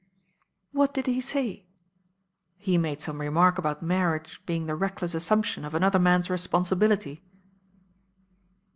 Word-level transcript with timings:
"What 0.71 0.95
did 0.95 1.05
he 1.05 1.21
say?" 1.21 1.67
"He 2.57 2.75
made 2.79 3.01
some 3.01 3.21
remark 3.21 3.59
about 3.59 3.83
marriage 3.83 4.41
being 4.47 4.65
the 4.65 4.73
reckless 4.75 5.13
assumption 5.13 5.63
of 5.63 5.75
another 5.75 5.99
man's 5.99 6.27
responsibility." 6.27 7.23